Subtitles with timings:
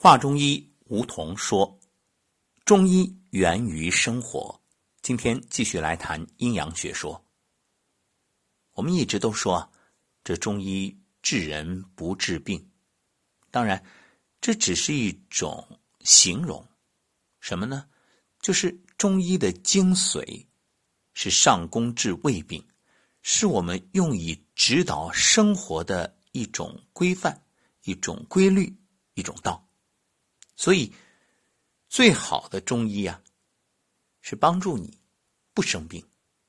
[0.00, 1.76] 华中医吴桐说
[2.64, 4.56] ：“中医源于生活。”
[5.02, 7.20] 今天继续来谈阴阳学说。
[8.74, 9.68] 我们一直都说，
[10.22, 12.64] 这中医治人不治病。
[13.50, 13.84] 当然，
[14.40, 15.66] 这只是一种
[16.04, 16.64] 形容。
[17.40, 17.84] 什么呢？
[18.40, 20.46] 就是中医的精髓
[21.12, 22.64] 是上工治未病，
[23.22, 27.44] 是我们用以指导生活的一种规范、
[27.82, 28.72] 一种规律、
[29.14, 29.67] 一种道。
[30.60, 30.92] 所以，
[31.88, 33.22] 最好的中医啊，
[34.20, 34.98] 是帮助你
[35.54, 36.04] 不生病，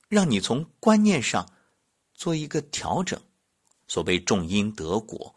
[0.07, 1.47] 让你从观念上
[2.15, 3.21] 做一个调整。
[3.87, 5.35] 所谓种因得果，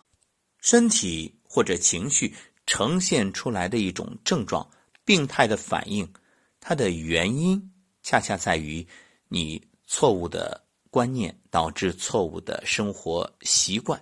[0.58, 2.34] 身体或者情绪
[2.66, 4.66] 呈现出来的一种症状、
[5.04, 6.10] 病态的反应，
[6.58, 8.86] 它的原因恰恰在于
[9.28, 14.00] 你错误的观念导致错误的生活习惯，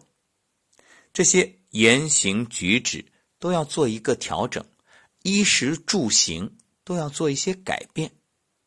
[1.13, 3.05] 这些言行举止。
[3.41, 4.65] 都要做一个调整，
[5.23, 8.13] 衣食住行都要做一些改变，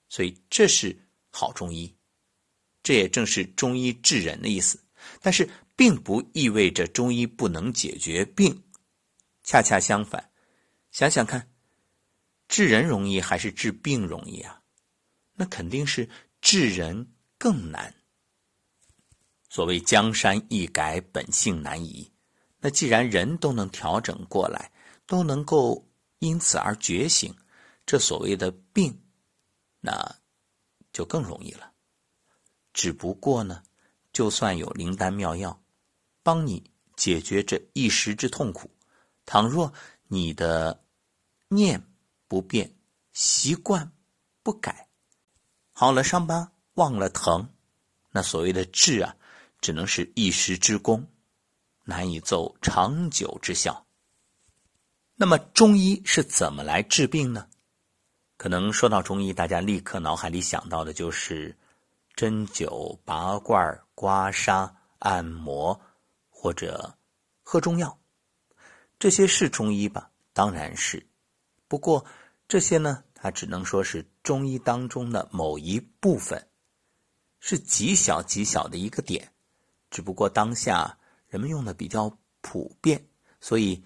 [0.10, 1.96] 所以这是好中医，
[2.84, 4.84] 这也正是中医治人的意思。
[5.22, 8.64] 但是，并不意味着中医不能解决病，
[9.44, 10.32] 恰恰相反。
[10.92, 11.52] 想想看，
[12.48, 14.62] 治人容易还是治病容易啊？
[15.34, 16.08] 那肯定是
[16.42, 17.94] 治人更难。
[19.50, 22.13] 所谓江山易改，本性难移。
[22.66, 24.72] 那既然人都能调整过来，
[25.06, 25.86] 都能够
[26.20, 27.36] 因此而觉醒，
[27.86, 29.04] 这所谓的病，
[29.82, 30.16] 那
[30.94, 31.74] 就更容易了。
[32.72, 33.62] 只不过呢，
[34.14, 35.62] 就算有灵丹妙药，
[36.24, 38.72] 帮你解决这一时之痛苦，
[39.26, 39.74] 倘若
[40.08, 40.86] 你的
[41.50, 41.86] 念
[42.30, 42.74] 不变，
[43.12, 43.92] 习惯
[44.42, 44.88] 不改，
[45.74, 47.50] 好了伤疤忘了疼，
[48.10, 49.18] 那所谓的治啊，
[49.60, 51.06] 只能是一时之功。
[51.84, 53.86] 难以奏长久之效。
[55.16, 57.48] 那么中医是怎么来治病呢？
[58.36, 61.56] 可能说到中医，大家立刻脑海里想到的就是
[62.16, 65.80] 针灸、拔罐、刮痧、按摩，
[66.30, 66.98] 或者
[67.44, 67.98] 喝中药。
[68.98, 70.10] 这些是中医吧？
[70.34, 71.06] 当然是。
[71.68, 72.04] 不过
[72.48, 76.48] 这些呢，它只能说是中医当中的某一部分，
[77.40, 79.32] 是极小极小的一个点。
[79.92, 80.98] 只不过当下。
[81.34, 83.04] 人们用的比较普遍，
[83.42, 83.84] 所以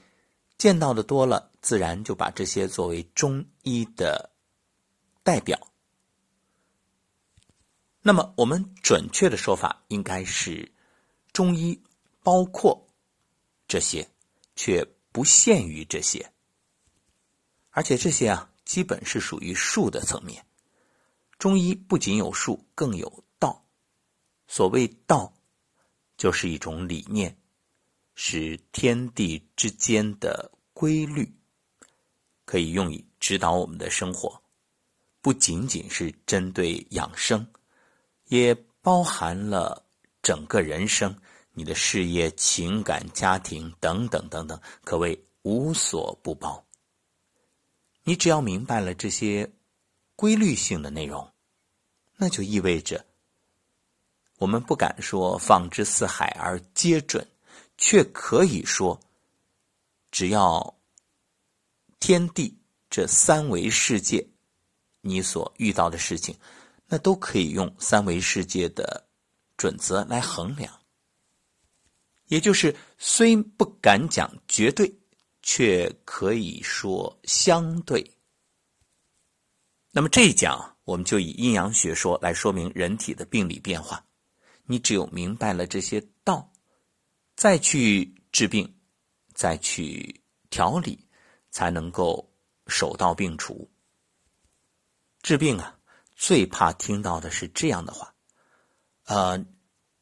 [0.57, 4.29] 见到的多了，自然就把这些作为中医的
[5.23, 5.57] 代表。
[8.01, 10.69] 那么，我们准确的说法应该是，
[11.31, 11.81] 中医
[12.21, 12.85] 包括
[13.65, 14.05] 这些，
[14.57, 14.83] 却
[15.13, 16.29] 不限于这些。
[17.69, 20.45] 而且这些啊，基本是属于术的层面。
[21.39, 23.65] 中医不仅有术，更有道。
[24.47, 25.33] 所谓道。
[26.17, 27.37] 就是一种理念，
[28.15, 31.31] 是天地之间的规律，
[32.43, 34.41] 可以用以指导我们的生活，
[35.21, 37.45] 不仅仅是针对养生，
[38.25, 39.85] 也包含了
[40.23, 41.15] 整个人生，
[41.53, 46.65] 你的事业、情感、家庭等等等等，可谓无所不包。
[48.03, 49.51] 你只要明白了这些
[50.15, 51.31] 规律性的内容，
[52.15, 53.05] 那就意味着。
[54.37, 57.27] 我们不敢说放之四海而皆准，
[57.77, 58.99] 却可以说，
[60.11, 60.75] 只要
[61.99, 62.55] 天地
[62.89, 64.27] 这三维世界，
[65.01, 66.37] 你所遇到的事情，
[66.85, 69.07] 那都可以用三维世界的
[69.57, 70.71] 准则来衡量。
[72.27, 74.93] 也就是虽不敢讲绝对，
[75.41, 78.05] 却可以说相对。
[79.91, 84.05] 那么这一讲，我们就以阴阳学说来说明人体的病理变化。
[84.67, 86.51] 你只有明白了这些道，
[87.35, 88.75] 再去治病，
[89.33, 90.99] 再去调理，
[91.49, 92.29] 才能够
[92.67, 93.69] 手到病除。
[95.21, 95.79] 治病啊，
[96.15, 98.13] 最怕听到的是这样的话：，
[99.05, 99.45] 呃，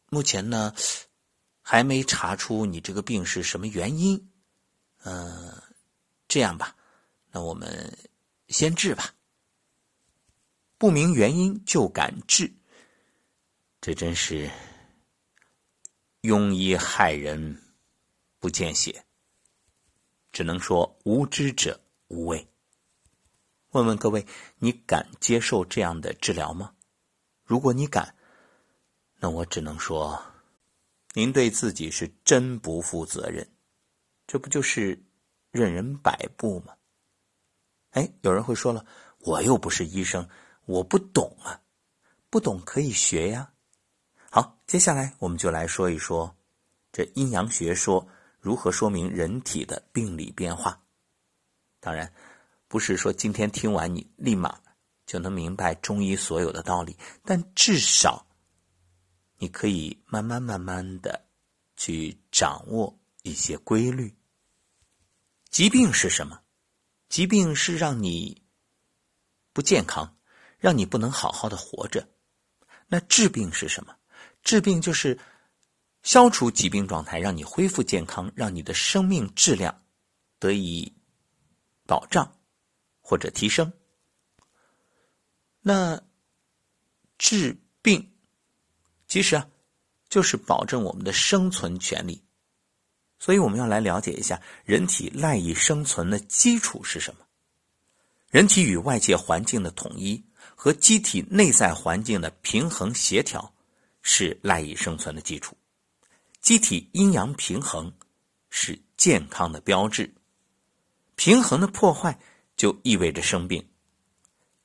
[0.09, 0.73] 目前呢，
[1.61, 4.31] 还没查出你这个病是什么原因。
[5.03, 5.61] 嗯，
[6.27, 6.75] 这样吧，
[7.31, 7.95] 那我们
[8.47, 9.13] 先治吧。
[10.77, 12.51] 不明原因就敢治。
[13.85, 14.49] 这真是
[16.23, 17.61] 庸医害人
[18.39, 19.05] 不见血，
[20.31, 22.47] 只能说无知者无畏。
[23.73, 24.25] 问问各位，
[24.57, 26.73] 你敢接受这样的治疗吗？
[27.43, 28.15] 如果你敢，
[29.19, 30.19] 那我只能说，
[31.13, 33.47] 您对自己是真不负责任。
[34.25, 34.99] 这不就是
[35.51, 36.75] 任人摆布吗？
[37.91, 38.83] 哎，有人会说了，
[39.19, 40.27] 我又不是医生，
[40.65, 41.61] 我不懂啊，
[42.31, 43.51] 不懂可以学呀。
[44.67, 46.35] 接下来我们就来说一说，
[46.91, 48.07] 这阴阳学说
[48.39, 50.81] 如何说明人体的病理变化。
[51.79, 52.11] 当然，
[52.67, 54.59] 不是说今天听完你立马
[55.05, 58.25] 就能明白中医所有的道理，但至少
[59.37, 61.23] 你可以慢慢慢慢的
[61.77, 64.11] 去掌握一些规律。
[65.51, 66.41] 疾病是什么？
[67.07, 68.41] 疾病是让你
[69.53, 70.17] 不健康，
[70.57, 72.09] 让你不能好好的活着。
[72.87, 73.95] 那治病是什么？
[74.45, 75.19] 治病就是
[76.03, 79.81] 消除疾病状态，让你恢复健康，让你的生命质量
[80.39, 80.93] 得以
[81.85, 82.31] 保障
[83.01, 83.73] 或者提升。
[85.61, 85.99] 那
[87.17, 88.13] 治病
[89.07, 89.47] 其实啊，
[90.09, 92.23] 就是保证我们的生存权利。
[93.17, 97.25] 所以我们要来了解一下人体赖以生存的基础是什么？
[98.29, 103.54] 人体与外界环境的统一和机体内在环境的平衡协调
[104.07, 105.57] 是赖以生存的基础。
[106.39, 107.91] 机体阴阳平衡
[108.51, 110.13] 是健康的标志。
[111.15, 112.17] 平衡的破坏
[112.55, 113.67] 就意味着生病。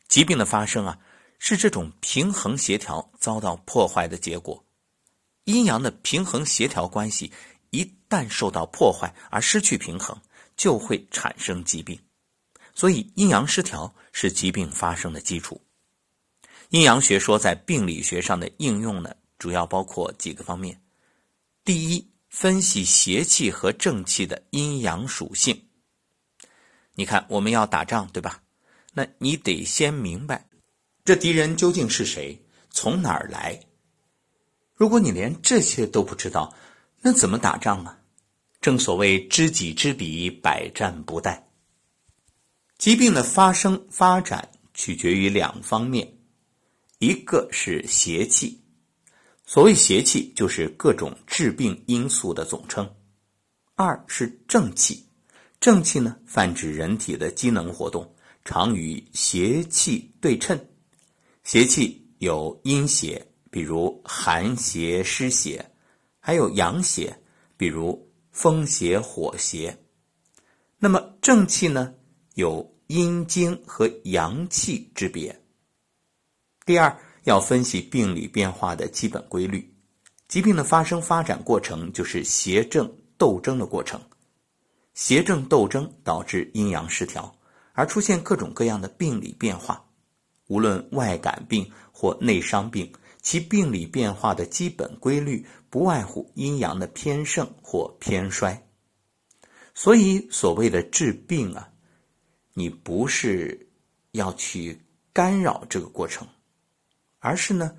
[0.06, 0.98] 疾病的发生啊，
[1.38, 4.62] 是这种平衡协调遭到破坏的结果。
[5.44, 7.32] 阴阳的平衡协调关系。
[7.72, 10.20] 一旦受到破坏而失去平衡，
[10.56, 11.96] 就会产生疾病。
[12.74, 15.64] 所以，阴阳失调是疾病发生的基础。
[16.70, 20.80] 阴阳学说在病理学上的应用呢，主要包括几个方面：
[21.64, 25.64] 第一，分析邪气和正气的阴阳属性。
[26.94, 28.42] 你看，我们要打仗，对吧？
[28.92, 30.46] 那你得先明白
[31.04, 33.58] 这敌人究竟是谁，从哪儿来。
[34.74, 36.54] 如果你连这些都不知道，
[37.00, 37.98] 那怎么打仗啊？
[38.60, 41.42] 正所谓知己知彼，百战不殆。
[42.76, 46.18] 疾病的发生发展取决于两方面，
[46.98, 48.60] 一个是邪气，
[49.52, 52.86] 所谓邪气就是各种致病因素的总称；
[53.74, 55.04] 二是正气，
[55.58, 58.14] 正气呢泛指人体的机能活动，
[58.44, 60.56] 常与邪气对称。
[61.42, 65.68] 邪气有阴邪，比如寒邪、湿邪。
[66.20, 67.18] 还有阳邪，
[67.56, 69.76] 比如风邪、火邪。
[70.78, 71.92] 那么正气呢？
[72.34, 75.36] 有阴经和阳气之别。
[76.64, 79.72] 第二，要分析病理变化的基本规律。
[80.28, 84.00] 疾病的发生发展过程就是邪正斗争的过程。
[84.94, 87.34] 邪正斗争导致阴阳失调，
[87.72, 89.84] 而出现各种各样的病理变化。
[90.46, 92.90] 无论外感病或内伤病。
[93.22, 98.58] 其病理变化的基本规律不外乎阴阳的偏盛或偏衰，
[99.74, 101.68] 所以所谓的治病啊，
[102.54, 103.68] 你不是
[104.12, 104.80] 要去
[105.12, 106.26] 干扰这个过程，
[107.20, 107.78] 而是呢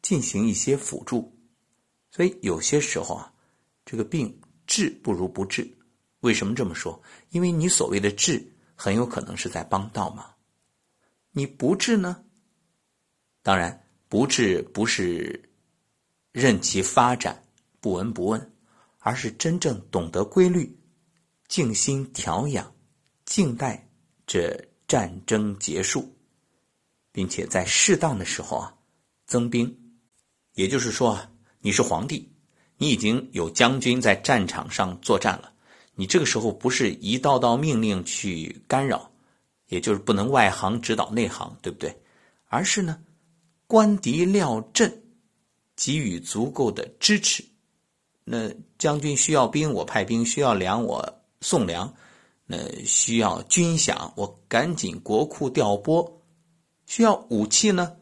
[0.00, 1.36] 进行一些辅助。
[2.12, 3.34] 所以有些时候啊，
[3.84, 5.68] 这个病治不如不治。
[6.20, 7.02] 为什么这么说？
[7.30, 8.40] 因为你所谓的治，
[8.76, 10.32] 很有可能是在帮倒忙。
[11.32, 12.24] 你不治呢，
[13.42, 13.80] 当然。
[14.08, 15.50] 不治不是
[16.32, 17.42] 任其发展
[17.80, 18.52] 不闻不问，
[18.98, 20.78] 而是真正懂得规律，
[21.48, 22.70] 静心调养，
[23.24, 23.88] 静待
[24.26, 24.54] 这
[24.86, 26.14] 战争结束，
[27.10, 28.76] 并且在适当的时候啊
[29.26, 29.78] 增兵。
[30.54, 31.30] 也就是说啊，
[31.60, 32.30] 你是皇帝，
[32.76, 35.52] 你已经有将军在战场上作战了，
[35.94, 39.10] 你这个时候不是一道道命令去干扰，
[39.68, 41.94] 也就是不能外行指导内行，对不对？
[42.48, 42.98] 而是呢。
[43.66, 45.02] 观敌料阵，
[45.74, 47.42] 给予足够的支持。
[48.22, 51.90] 那将军需要兵，我派兵；需要粮，我送粮；
[52.44, 56.04] 那需要军饷，我赶紧国库调拨；
[56.84, 57.96] 需要武器呢，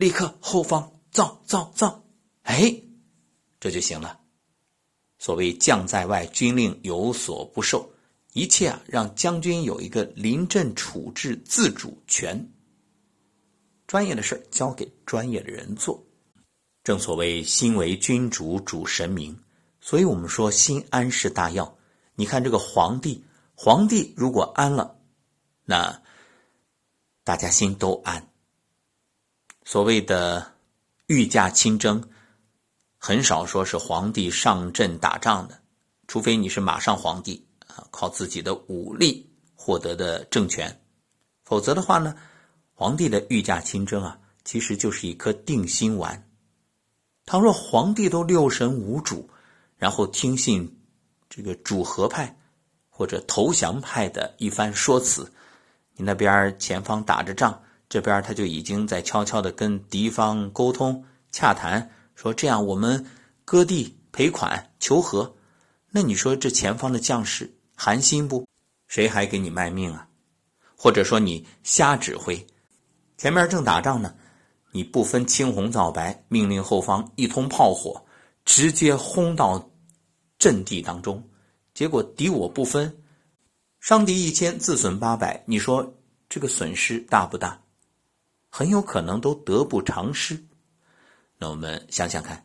[0.00, 2.02] 立刻后方造造造，
[2.44, 2.74] 哎，
[3.60, 4.18] 这就行了。
[5.18, 7.92] 所谓将在外，军令有所不受，
[8.32, 12.50] 一切啊，让将军有一个临阵处置自主权。
[13.86, 16.02] 专业的事交给专业的人做，
[16.82, 19.38] 正所谓心为君主，主神明。
[19.82, 21.76] 所以我们说心安是大药。
[22.14, 23.22] 你看这个皇帝，
[23.54, 24.96] 皇帝如果安了，
[25.66, 26.00] 那
[27.22, 28.29] 大家心都安。
[29.70, 30.44] 所谓的
[31.06, 32.02] 御驾亲征，
[32.98, 35.60] 很少说是皇帝上阵打仗的，
[36.08, 40.76] 除非你是马上皇帝啊，靠自己的武力获得的政权，
[41.44, 42.16] 否则的话呢？
[42.74, 46.28] 皇帝的御驾亲征啊，其实就是一颗定心丸。
[47.24, 49.30] 倘若皇帝都六神无主，
[49.76, 50.80] 然后听信
[51.28, 52.36] 这个主和派
[52.88, 55.32] 或者投降派的一番说辞，
[55.94, 63.04] 你那边前方打着仗，这边他就已经在悄悄的跟敌方沟通洽谈，说这样我们
[63.44, 65.34] 割地赔款求和。
[65.90, 68.46] 那你说这前方的将士寒心不？
[68.86, 70.08] 谁还给你卖命啊？
[70.76, 72.46] 或者说你瞎指挥，
[73.18, 74.14] 前面正打仗呢，
[74.70, 78.00] 你不分青红皂白，命令后方一通炮火，
[78.44, 79.68] 直接轰到
[80.38, 81.22] 阵地当中，
[81.74, 83.02] 结果敌我不分，
[83.80, 85.92] 伤敌一千，自损八百，你说
[86.28, 87.60] 这个损失大不大？
[88.50, 90.38] 很有可能都得不偿失。
[91.38, 92.44] 那我们想想看，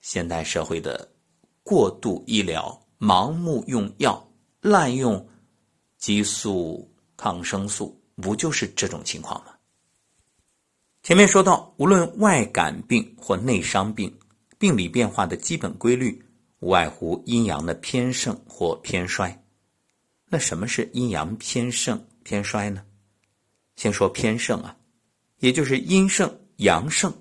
[0.00, 1.10] 现代社会的
[1.64, 4.30] 过度医疗、盲目用药、
[4.60, 5.28] 滥用
[5.98, 6.86] 激素。
[7.22, 9.52] 抗生素不就是这种情况吗？
[11.02, 14.18] 前面说到，无论外感病或内伤病，
[14.58, 16.24] 病理变化的基本规律
[16.60, 19.44] 无外乎阴阳的偏盛或偏衰。
[20.30, 22.82] 那什么是阴阳偏盛偏衰呢？
[23.76, 24.74] 先说偏盛啊，
[25.40, 27.12] 也就是阴盛阳盛，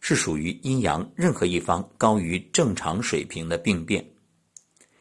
[0.00, 4.04] 是属于阴阳任何一方高于正常水平的病变。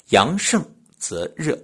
[0.09, 0.63] 阳盛
[0.97, 1.59] 则热。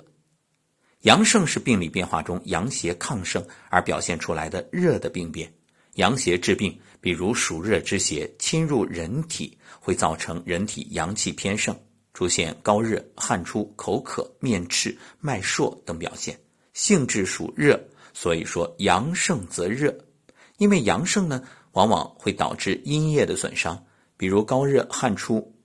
[1.01, 5.51] 阳盛是病理变化中阳邪亢盛而表现出来的热的病变。
[5.95, 11.75] 阳邪治病，比如暑热之邪侵入人体，会造成人体阳气偏盛，
[12.13, 16.39] 出现高热、汗出、口渴、面赤、脉数等表现。
[16.73, 17.81] 性质属热，
[18.13, 19.93] 所以说阳盛则热。
[20.59, 23.83] 因为阳盛呢，往往会导致阴液的损伤，
[24.15, 25.55] 比如高热、汗出、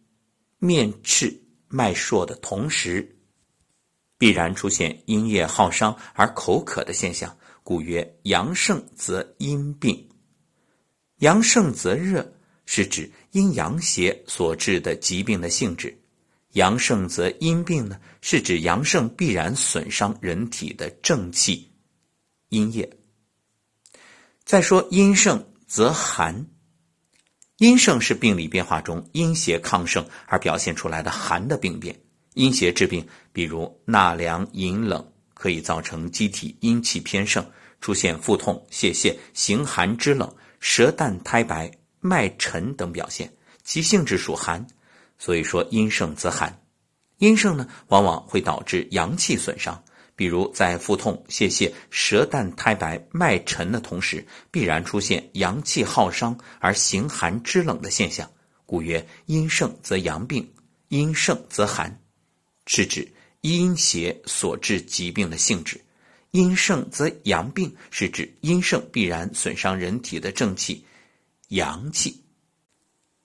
[0.58, 3.10] 面赤、脉数的同时。
[4.16, 10.08] 必然出现阴液耗伤而口渴的现象，故曰阳盛则阴病。
[11.18, 12.32] 阳盛则热，
[12.64, 15.90] 是指阴阳邪所致的疾病的性质；
[16.52, 21.68] 阳盛则阴病呢，是指阳盛必然损伤人体的正气
[22.50, 22.88] 阴液。
[24.44, 26.46] 再说阴盛则寒，
[27.56, 31.98] 阴盛是病理变化中阴邪亢盛而表现出来的寒的病变。
[32.34, 37.42] 阴邪治病，比如纳凉饮冷，可以造成机体阴气偏盛，
[37.80, 41.70] 出现腹痛、泄泻、形寒肢冷、舌淡苔白、
[42.00, 43.32] 脉沉等表现，
[43.62, 44.66] 其性质属寒，
[45.18, 46.60] 所以说阴盛则寒。
[47.16, 49.82] 阴盛呢，往往会导致阳气损伤，
[50.16, 58.30] 比如在腹痛、泄泻、舌淡苔白、脉沉的同时，必然出现阳气耗伤而形寒肢冷的现象，
[58.66, 60.52] 故曰阴盛则阳病，
[60.88, 62.00] 阴盛则寒。
[62.66, 65.80] 是指阴邪所致疾病的性质，
[66.30, 70.84] 阴盛则阳病，是指阴盛必然损伤人体的正气
[71.48, 72.22] 阳气。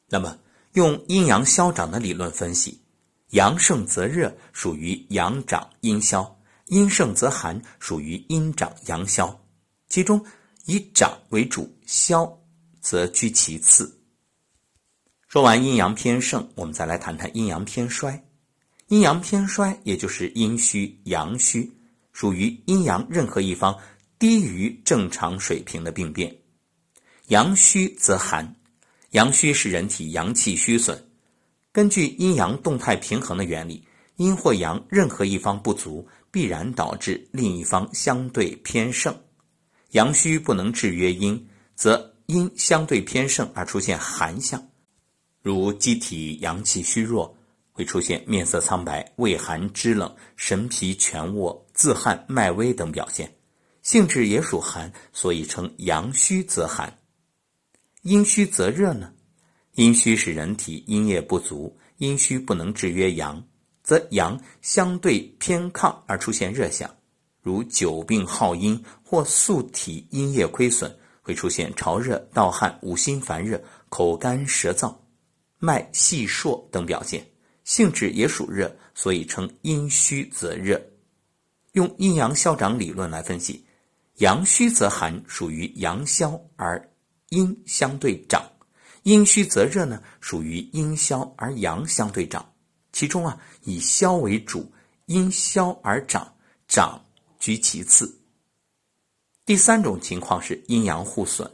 [0.09, 0.39] 那么，
[0.73, 2.81] 用阴阳消长的理论分析，
[3.29, 6.35] 阳盛则热，属于阳长阴消；
[6.69, 9.39] 阴盛则寒，属于阴长阳消。
[9.87, 10.23] 其中
[10.65, 12.31] 以长为主，消
[12.79, 13.91] 则居其次。
[15.27, 18.23] 说完阴阳偏盛，我们再来谈谈阴阳偏衰。
[18.87, 21.71] 阴阳偏衰，也就是阴虚、阳虚，
[22.13, 23.75] 属于阴阳任何一方
[24.17, 26.35] 低于正常水平的病变。
[27.27, 28.55] 阳虚则寒，
[29.11, 31.03] 阳虚是人体阳气虚损。
[31.71, 33.83] 根据阴阳动态平衡的原理，
[34.15, 39.15] 阴或阳任何一方不足，必然导致另一方相对偏盛。
[39.91, 44.63] 阳虚不能制约阴，则阴相对偏盛而出现寒象，
[45.41, 47.35] 如机体阳气虚弱。
[47.71, 53.33] 会出现面色苍白、畏寒肢冷、神疲全卧、自汗脉微等表现，
[53.83, 56.93] 性质也属寒，所以称阳虚则寒。
[58.01, 59.13] 阴虚则热呢？
[59.75, 63.41] 阴虚是人体阴液不足，阴虚不能制约阳，
[63.89, 66.87] 则阳相对偏亢而出现热象，
[67.41, 74.95] 如久病耗阴或素体阴液亏损，会出现潮热、盗汗、五心烦热、口干舌燥、
[75.57, 77.25] 脉细数等表现。
[77.63, 80.79] 性质也属热，所以称阴虚则热。
[81.71, 83.65] 用阴阳消长理论来分析，
[84.17, 86.87] 阳虚则寒，属于阳消而
[87.29, 88.43] 阴相对长；
[89.01, 92.45] 阴虚则热呢，属于阴消而阳相对长。
[92.91, 93.39] 其中啊，
[93.69, 94.71] 以消为主，
[95.05, 96.33] 阴消而长，
[96.67, 97.05] 长
[97.39, 98.19] 居其次。
[99.45, 101.49] 第三种情况是阴阳互损，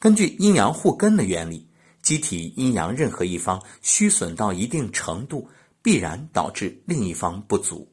[0.00, 1.68] 根据阴阳互根的原理。
[2.02, 5.48] 机体阴阳任何一方虚损到一定程度，
[5.80, 7.90] 必然导致另一方不足。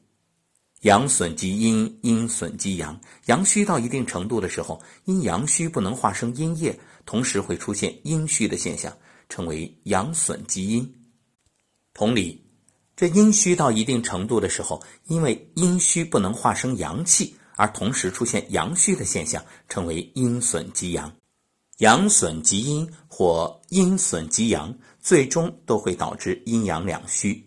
[0.82, 3.00] 阳损及阴，阴损及阳。
[3.26, 8.94] 阳虚到一定程度的时候，阴阳虚不能化生阴液，同时会出现阴虚的现象，
[9.30, 10.94] 称为阳损及阴。
[11.94, 12.41] 同理，
[13.02, 21.12] 这阴虚到一定程度的时候，因为阴虚不能化生阳气，而同时出现阳虚的现象，称为阴损及阳。
[21.78, 27.44] 阳损及阴，或阴损及阳，最终都会导致阴阳两虚。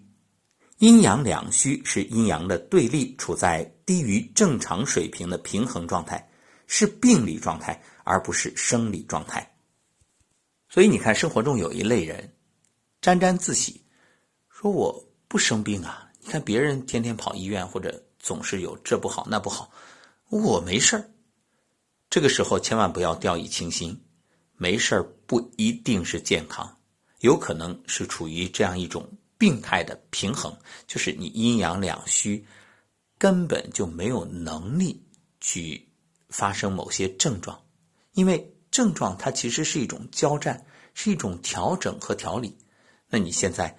[0.79, 6.29] 阴阳两虚是阴阳的对立，处在低于正常水平的平衡状态，
[6.67, 9.55] 是病理状态，而不是生理状态。
[10.67, 12.29] 所以你看，生活中有一类人
[13.00, 13.79] 沾沾自喜，
[14.50, 16.10] 说我不生病啊。
[16.20, 19.72] 你看别人天天跑医院，或者总是有这不好那不好，
[20.29, 21.10] 我没事儿。
[22.10, 24.00] 这个时候千万不要掉以轻心，
[24.58, 26.77] 没事儿不一定是健康，
[27.20, 30.55] 有可能是处于这样一种病态的平衡，
[30.88, 32.46] 就是你阴阳两虚，
[33.17, 35.03] 根本就没有能力
[35.39, 35.88] 去
[36.29, 37.60] 发生某些症状，
[38.13, 38.51] 因为。
[38.72, 42.53] 症状它其实是一种交战，是一种调整和调理。
[43.08, 43.74] 那你现在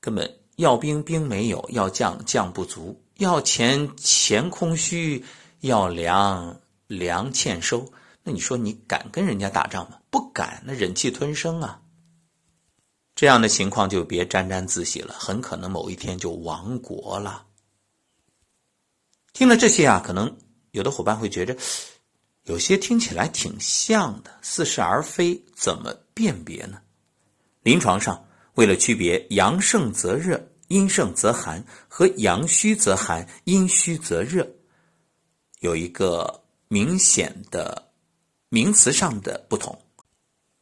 [0.00, 5.24] 根本要兵兵没有，要将将不足，要钱钱空虚，
[5.60, 7.88] 要粮粮欠收。
[8.24, 10.00] 那你说你敢跟人家打仗吗？
[10.10, 11.80] 不敢，那忍气吞声啊。
[13.14, 17.46] 这样的情况就别沾沾自喜了，很可能某一天就亡国了。
[19.32, 20.36] 听了这些啊，可能
[20.72, 21.56] 有的伙伴会觉着。
[22.42, 26.80] 有些听起来挺像的，似是而非，怎么辨别呢？
[27.62, 28.26] 临床上，
[28.58, 34.44] 为了区别阳盛则热、阴盛则寒和阳虚则寒、阴虚则热，
[35.60, 37.92] 有一个明显的
[38.48, 39.80] 名词上的不同。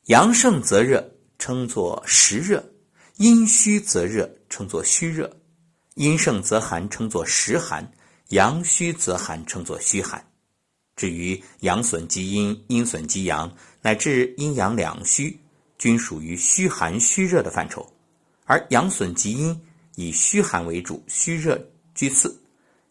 [0.09, 2.61] 阳盛则热，称作实热；
[3.17, 5.27] 阴虚则热，称作虚热；
[5.95, 7.83] 阴盛则寒，称作实寒；
[8.29, 10.23] 阳虚则寒，称作虚寒。
[10.97, 13.51] 至于阳损及阴、阴损及阳，
[13.81, 15.41] 乃至阴阳两虚，
[15.79, 17.87] 均属于虚寒虚热的范畴。
[18.45, 19.61] 而阳损及阴，
[19.97, 21.61] 以虚寒为主，虚热
[21.95, 22.29] 居次；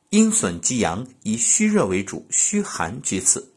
[0.09, 3.51] 阴损及阳，以虚热为主，虚寒居次。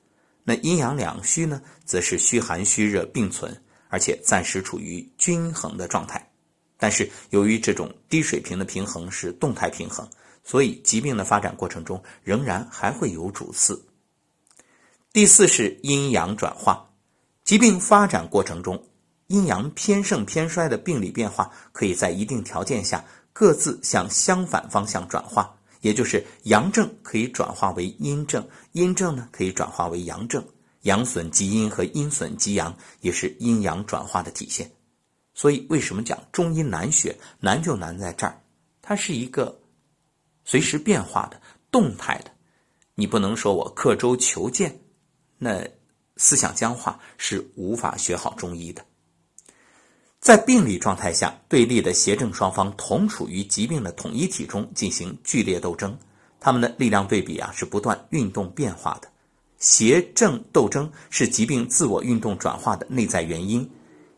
[0.45, 6.25] 那阴阳两虚呢，则是虚寒虚热并存，而且暂时处于均衡的状态。
[6.79, 10.09] 但是由于这种低水平的平衡是动态平衡，
[10.45, 13.85] 所以疾病的发展过程中仍然还会有主次。
[15.13, 16.89] 第四是阴阳转化，
[17.43, 18.83] 疾病发展过程中，
[19.29, 30.43] 阴阳偏盛偏衰的病理变化，可以在一定条件下各自向相反方向转化，也就是阳症可以转化为阴症，阴症呢可以转化为阳症，
[30.83, 34.71] 阳损及阴和阴损及阳也是阴阳转化的体现。
[35.35, 37.15] 所以为什么讲中医难学？
[37.39, 38.41] 难就难在这儿，
[38.81, 39.61] 它是一个
[40.43, 41.39] 随时变化的、
[41.71, 42.31] 动态的，
[42.95, 44.81] 你不能说我刻舟求剑。
[45.37, 45.63] 那
[46.17, 48.83] 思想僵化是无法学好中医的。
[50.21, 55.97] 在病理状态下，对立的邪正双方同处于疾病的统一体中进行剧烈斗争，
[56.41, 59.09] 他们的力量对比啊是不断运动变化的。
[59.59, 63.69] 邪正斗争是疾病自我运动转化的内在原因，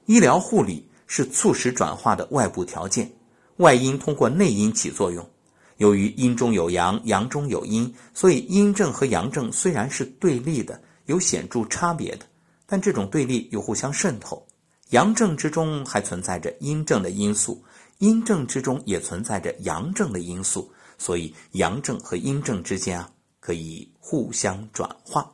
[0.07, 3.11] 医疗护理是促使转化的外部条件，
[3.57, 5.29] 外因通过内因起作用。
[5.77, 10.81] 由于阴中有阳，阳中有阴，所以阴症和阳症虽然是对立的。
[11.07, 12.27] 有显著差别的，
[12.67, 14.47] 但这种对立又互相渗透。
[14.91, 17.65] 阳症之中还存在着阴症的因素，
[17.99, 25.33] 阴症之中也存在着阳症的因素，所以阳症和阴症之间啊可以互相转化。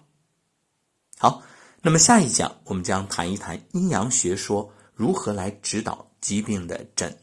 [1.19, 1.42] 好，
[1.81, 7.16] 那么下一讲我们将谈一谈阴阳学说如何来指导疾病的诊